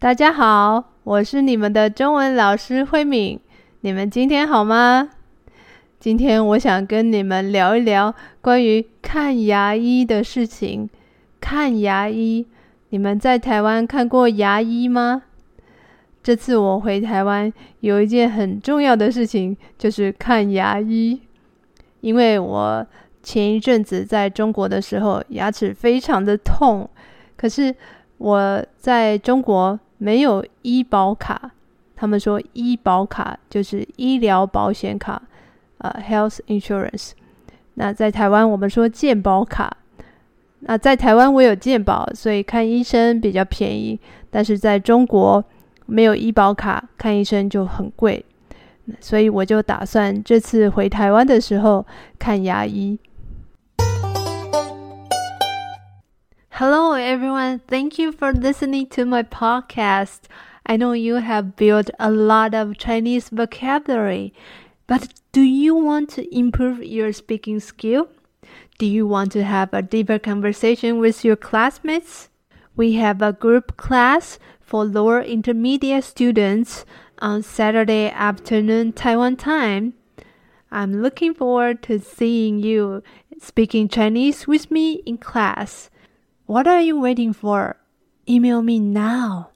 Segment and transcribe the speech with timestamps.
[0.00, 3.36] 大家好，我是你们的中文老师慧敏。
[3.80, 5.10] 你们今天好吗？
[5.98, 10.88] 今天我想跟你们聊一聊关于看牙医的事情。
[11.40, 12.46] 看牙医，
[12.90, 15.24] 你们在台湾看过牙医吗？
[16.22, 21.20] 这次我回台湾，有一件很重要的事情，就是看牙医。
[22.02, 22.86] 因为我
[23.20, 26.88] 前一阵子在中国的时候，牙齿非常的痛，
[27.36, 27.74] 可是
[28.18, 29.76] 我在中国。
[29.98, 31.50] 没有医保卡，
[31.94, 35.20] 他们说医保卡就是医疗保险卡，
[35.78, 37.10] 呃，health insurance。
[37.74, 39.76] 那在台湾我们说健保卡。
[40.60, 43.98] 那在台湾我有健保，所以看医生比较便宜。
[44.28, 45.44] 但是在中国
[45.86, 48.24] 没有医保卡，看医生就很贵。
[48.98, 51.86] 所以我就打算这次回台湾的时候
[52.18, 52.98] 看牙医。
[56.58, 57.60] Hello, everyone.
[57.68, 60.22] Thank you for listening to my podcast.
[60.66, 64.34] I know you have built a lot of Chinese vocabulary,
[64.88, 68.08] but do you want to improve your speaking skill?
[68.76, 72.28] Do you want to have a deeper conversation with your classmates?
[72.74, 76.84] We have a group class for lower intermediate students
[77.20, 79.94] on Saturday afternoon Taiwan time.
[80.72, 83.04] I'm looking forward to seeing you
[83.40, 85.88] speaking Chinese with me in class.
[86.50, 87.76] What are you waiting for?
[88.26, 89.48] Email me now.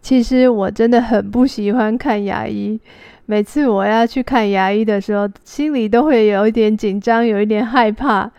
[0.00, 2.80] 其实我真的很不喜欢看牙医。
[3.26, 8.30] 每次我要去看牙医的时候，心里都会有一点紧张，有一点害怕。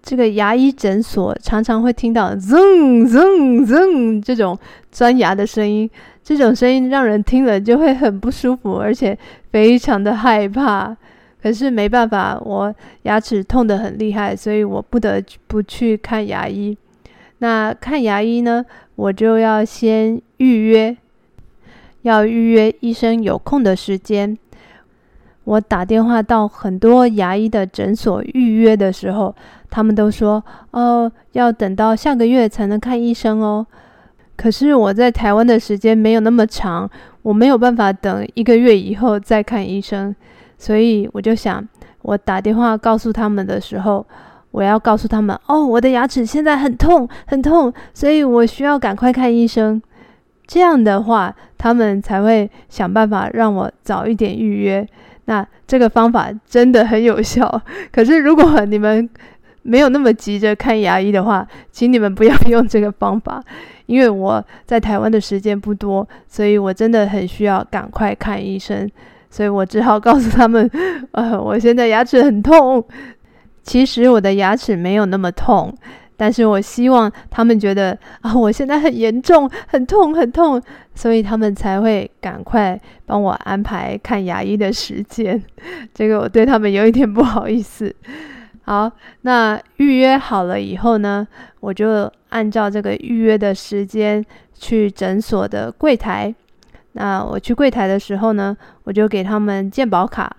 [0.00, 4.56] 这个牙医诊所常常会听到“噌噌噌”这种
[4.92, 5.90] 钻牙的声音，
[6.22, 9.18] 这种声音让人听了就会很不舒服，而且
[9.50, 10.96] 非常的害怕。
[11.42, 16.76] 可是没办法，我牙齿痛得很厉害，所以我不得不去看牙医。
[17.38, 18.64] 那看牙医呢，
[18.96, 20.96] 我就要先预约，
[22.02, 24.36] 要预约医生有空的时间。
[25.44, 29.34] 我打电话到很多牙医的诊所预约的时候，
[29.70, 33.66] 他们都说：“哦，要等到下个月才能看医生哦。”
[34.36, 36.88] 可是我在台湾的时间没有那么长，
[37.22, 40.14] 我没有办法等一个月以后再看医生。
[40.60, 41.66] 所以我就想，
[42.02, 44.06] 我打电话告诉他们的时候，
[44.50, 49.80] 我要告诉他们，哦，我的牙齿现在很痛，很痛，所以我需要赶快看医生。
[50.46, 54.86] 这样的话，他们才会想办法让我早一点预约。
[55.24, 57.62] 那这个方法真的很有效。
[57.90, 59.08] 可是如果你们
[59.62, 63.42] 没有那么急着看牙医的话，请你们不要用这个方法，
[63.86, 68.90] 因为我在台湾的时间不多，所以我真的很需要赶快看医生。
[69.30, 70.68] 所以我只好告诉他们，
[71.12, 72.84] 呃，我现在牙齿很痛。
[73.62, 75.72] 其实我的牙齿没有那么痛，
[76.16, 80.60] 但是我希望他们觉得啊，我现在很严重，很痛，很痛，
[80.94, 85.40] 所以他们才会赶快帮我安排看牙医的时间。
[85.94, 87.94] 这个我对他们有一点不好意思。
[88.62, 88.90] 好，
[89.22, 91.26] 那预约好了以后呢，
[91.60, 94.24] 我就按照这个预约的时间
[94.54, 96.34] 去诊所的柜台。
[96.92, 100.36] 那我去柜台的时候呢，我就给他们健保卡。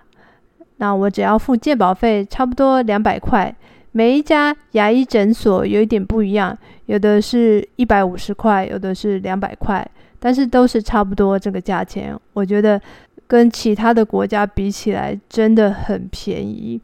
[0.76, 3.54] 那我只要付健保费，差不多两百块。
[3.92, 9.86] 每一家牙医诊所有一点不一样，有的是一百五十块，有的是两百块，
[10.18, 12.18] 但是都是差不多这个价钱。
[12.32, 12.80] 我觉得
[13.26, 16.80] 跟其他的国家比起来，真的很便宜。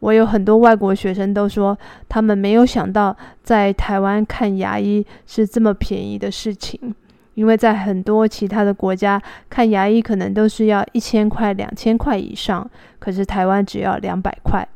[0.00, 1.76] 我有很多外国学生都说，
[2.08, 6.94] 他们没有想到在台湾看牙医是这么便宜的事情。
[7.34, 14.66] 因为在很多其他的国家看牙医可能都是要一千块、两千块以上，可是台湾只要两百块。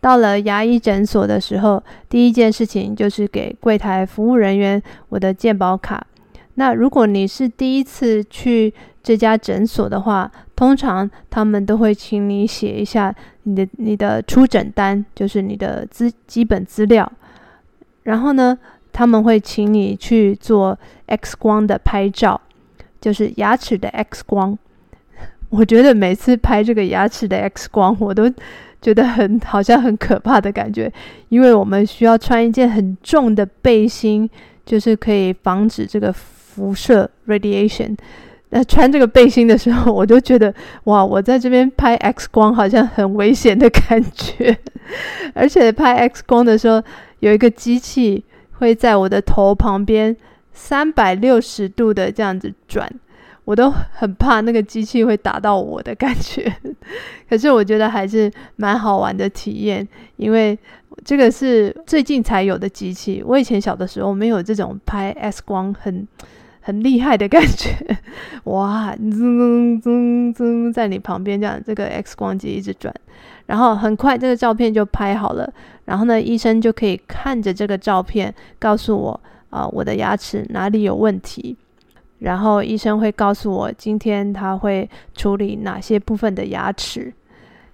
[0.00, 6.06] 到了牙医诊所的时候，第一件事情就是给柜台服务人员我的健保卡。
[6.56, 13.12] 那如果你是第一次去这家诊所的话，通常他们都会请你写一下
[13.44, 17.10] 你的你的出诊单，就是你的资基本资料。
[18.02, 18.56] 然后呢，
[18.94, 22.40] 他们会请你去做 X 光的拍照，
[23.00, 24.56] 就是牙齿的 X 光。
[25.50, 28.32] 我觉得每次拍这个牙齿的 X 光，我都
[28.80, 30.90] 觉得很好像很可怕的感觉，
[31.28, 34.30] 因为我们需要穿一件很重的背心，
[34.64, 37.96] 就是可以防止这个辐射 radiation。
[38.50, 40.54] 那穿这个背心的时候，我都觉得
[40.84, 44.56] 哇，我在这边拍 X 光好像很危险的感觉，
[45.34, 46.80] 而且拍 X 光的时候
[47.18, 48.24] 有一个机器。
[48.58, 50.16] 会在我的头旁边
[50.52, 52.90] 三百六十度的这样子转，
[53.44, 56.54] 我都很怕那个机器会打到我的感觉。
[57.28, 59.86] 可是我觉得还是蛮好玩的体验，
[60.16, 60.58] 因为
[61.04, 63.22] 这个是最近才有的机器。
[63.26, 66.06] 我以前小的时候没有这种拍 X 光很
[66.60, 67.70] 很厉害的感觉，
[68.44, 72.94] 哇，噌噌噌在你旁边这样，这个 X 光机一直转，
[73.46, 75.52] 然后很快这个照片就拍好了，
[75.84, 79.20] 然后呢，医生就可以看着这个照片告诉我。
[79.50, 81.56] 啊、我的牙齿哪里有问题？
[82.18, 87.14] 然后医生会告诉我，今天他会处理哪些部分的牙齿。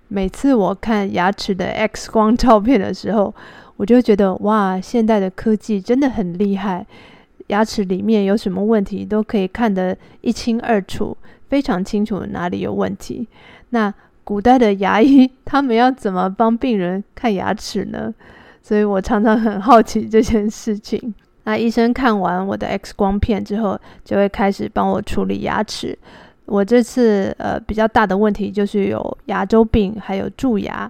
[0.09, 3.35] 每次我看牙齿的 X 光照片的时候，
[3.79, 6.87] 我就觉得哇，现代的科技真的很厉害，
[7.47, 11.17] 牙齿里面有什么问题都可以看得一清二楚，
[11.49, 13.27] 非常清楚哪里有问题。
[13.71, 13.95] 那
[14.31, 18.15] 古代的牙医他们要怎么帮病人看牙齿呢？
[18.63, 21.13] 所以我常常很好奇这件事情。
[21.43, 25.99] 那医生看完我的 X 光片之后，就会开始帮我处理牙齿。
[26.47, 30.89] 我这次呃比较大的问题就是有牙周病，还有蛀牙。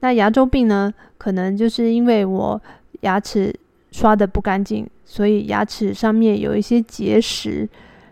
[0.00, 2.60] 那牙周病呢，可能就是因为我
[3.02, 3.54] 牙齿
[3.92, 7.68] 刷得不干净，所以牙齿上面有一些结石。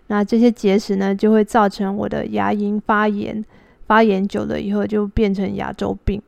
[0.07, 3.45] 那这些结石呢，就会造成我的牙龈发炎，
[3.89, 6.23] 发炎久了以后就变成牙周病。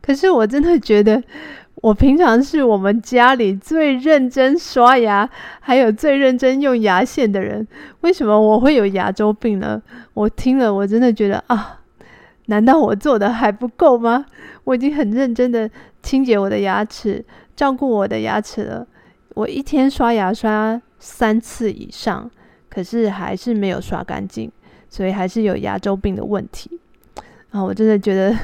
[0.00, 1.20] 可是我真的觉得。
[1.80, 7.64] 我平常是我们家里最认真刷牙，还有最认真用牙线的人，
[8.00, 9.80] 为什么我会有牙周病呢？
[10.12, 11.78] 我听了，我真的觉得啊，
[12.46, 14.26] 难道我做的还不够吗？
[14.64, 15.70] 我已经很认真的
[16.02, 18.84] 清洁我的牙齿，照顾我的牙齿了。
[19.36, 22.28] 我一天刷牙刷三次以上，
[22.68, 24.50] 可是还是没有刷干净，
[24.90, 26.80] 所以还是有牙周病的问题。
[27.50, 28.36] 啊，我真的觉得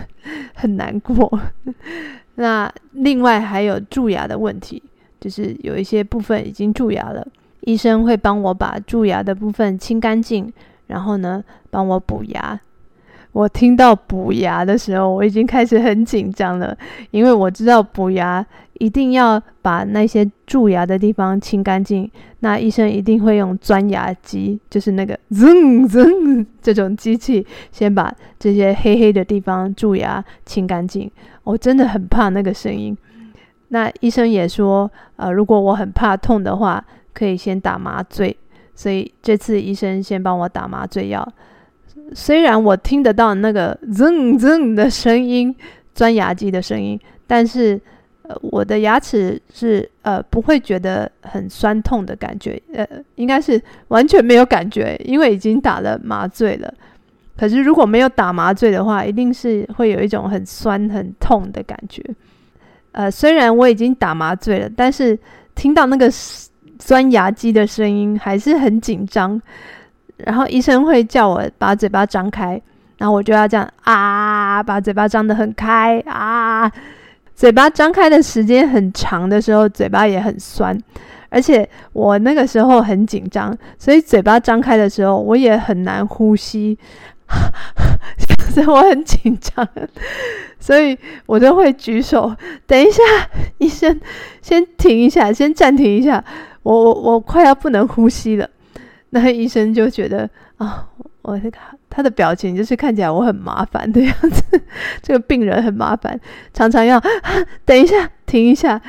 [0.55, 1.41] 很难过。
[2.37, 4.83] 那另外还有蛀牙的问题，
[5.21, 7.27] 就是有一些部分已经蛀牙了，
[7.61, 10.53] 医生会帮我把蛀牙的部分清干净，
[10.87, 12.61] 然后呢，帮我补牙。
[13.35, 16.77] 我听到补牙的时候，我已经开始很紧张了，
[17.11, 22.09] 因为我知道补牙一定要把那些蛀牙的地方清干净。
[22.39, 31.11] 那医生一定会用钻牙机，就是那个噌噌这种机器，先把这些黑黑的地方蛀牙清干净。
[31.43, 32.97] 我真的很怕那个声音。
[33.69, 38.37] 那医生也说，呃，如果我很怕痛的话，可以先打麻醉。
[38.77, 41.27] 所以这次医生先帮我打麻醉药。
[42.13, 45.55] 虽然我听得到那个噌噌的声音，
[45.95, 47.81] 钻牙机的声音，但是
[48.23, 52.87] 呃，我的牙齿是呃不会觉得很酸痛的感觉，呃，
[53.17, 56.73] 应该是完全没有感觉，因为已经打了麻醉了。
[57.37, 62.03] 可是如果没有打麻醉的话，一定是会有一种很酸很痛的感觉。
[62.93, 65.19] 呃，虽然我已经打麻醉了，但是
[65.55, 66.09] 听到那个
[66.79, 69.41] 钻牙机的声音还是很紧张。
[70.19, 72.61] 然后医生会叫我把嘴巴张开，
[72.99, 76.71] 然后我就要这样啊，把嘴巴张得很开啊。
[77.35, 80.79] 嘴巴张开的时间很长的时候，嘴巴也很酸。
[81.31, 86.79] 而且我那个时候很紧张，所以嘴巴张开的时候，我也很难呼吸。
[88.51, 89.67] 所以我很紧张，
[90.61, 90.97] 所以
[91.27, 92.33] 我都会举手。
[92.69, 93.03] 等一下，
[93.59, 94.01] 医生，
[94.41, 96.23] 先停一下，先暂停一下。
[96.63, 98.49] 我我我快要不能呼吸了。
[99.15, 100.89] 那医生就觉得啊，
[101.23, 101.41] 我
[101.89, 104.61] 他的表情就是看起来我很麻烦的样子，
[105.01, 106.19] 这个病人很麻烦，
[106.53, 107.01] 常常要
[107.65, 108.81] 等一下，停一下，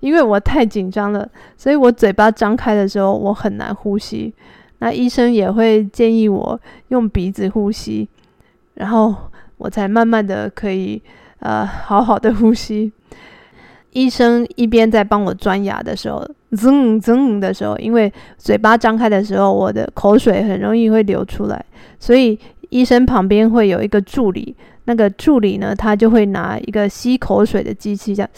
[0.00, 1.28] 因为我太紧张了，
[1.58, 4.32] 所以我嘴巴张开的时候我很难呼吸。
[4.78, 6.58] 那医生也会建议我
[6.88, 8.08] 用鼻子呼吸，
[8.74, 9.14] 然后
[9.58, 11.02] 我才慢慢的可以
[11.40, 12.90] 呃好好的呼吸。
[13.96, 21.64] 医生一边在帮我钻牙的时候，噌噌的时候，因为嘴巴张开的时候，我的口水很容易会流出来，
[21.98, 22.38] 所以
[22.68, 28.30] 医生旁边会有一个助理，那个助理呢，他就会拿一个吸口水的机器，这样，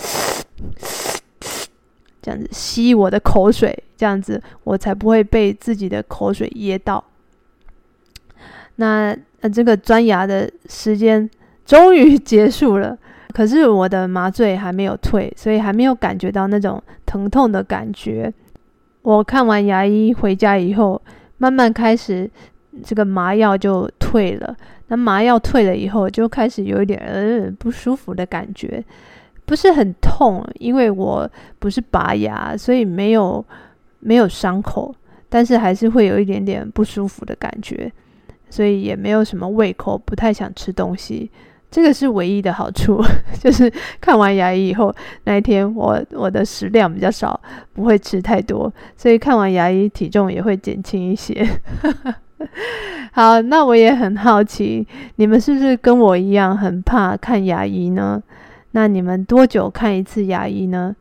[2.22, 7.02] 这样子吸我的口水，这样子我才不会被自己的口水噎到。
[8.76, 11.28] 那呃，这个钻牙的时间
[11.66, 12.96] 终于结束了。
[13.38, 18.34] 可是我的麻醉还没有退，所以还没有感觉到那种疼痛的感觉。
[19.02, 21.00] 我看完牙医回家以后，
[21.36, 22.28] 慢慢开始
[22.82, 24.56] 这个麻药就退了。
[24.88, 28.84] 那麻药退了以后，就开始有一点呃不舒服的感觉，
[29.46, 31.30] 不是很痛，因为我
[31.60, 33.46] 不是拔牙，所以没有
[34.00, 34.92] 没有伤口，
[35.28, 37.92] 但是还是会有一点点不舒服的感觉，
[38.50, 41.30] 所以也没有什么胃口，不太想吃东西。
[41.70, 43.02] 这个是唯一的好处，
[43.38, 43.70] 就是
[44.00, 44.94] 看完牙医以后，
[45.24, 47.38] 那一天我我的食量比较少，
[47.74, 51.46] 不会吃太多，所以看完牙医体重也会减轻一些。
[53.12, 58.22] 好，那我也很好奇，你们是不是跟我一样很怕看牙医呢？
[58.70, 60.94] 那你们多久看一次牙医呢？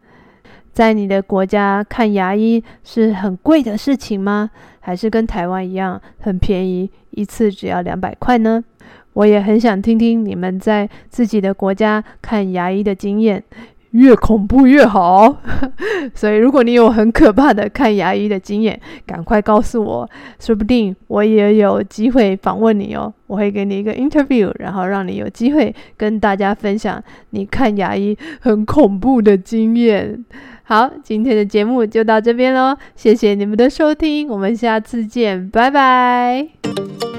[0.73, 4.49] 在你的国家看牙医是很贵的事情吗？
[4.79, 8.63] 还是跟台湾一样很便宜，一次只要两百块呢？
[9.17, 13.43] 我也很想听听你们在自己的国家看牙医的经验。
[13.91, 15.37] 越恐怖越好，
[16.13, 20.07] 所以如果你有很可怕的看牙医的经验，赶快告诉我，
[20.39, 23.11] 说不定我也有机会访问你哦。
[23.25, 30.23] 我会给你一个 interview，然后让你有机会跟大家分享你看牙医很恐怖的经验。
[30.63, 37.16] 好，今天的节目就到这边喽，谢谢你们的收听，我们下次见，拜拜。